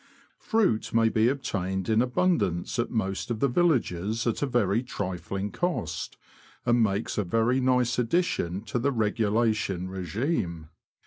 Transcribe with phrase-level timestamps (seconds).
[0.39, 5.51] Fruit may be obtained in abundance at most of the villages at a very trifling
[5.51, 6.17] cost,
[6.65, 10.69] and makes a very nice addition to the regulation regime.